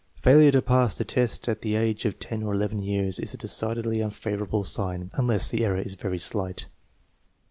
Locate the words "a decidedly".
3.35-4.01